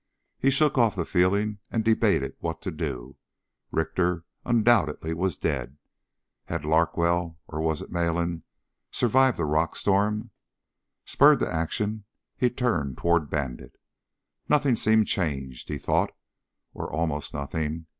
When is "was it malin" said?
7.61-8.41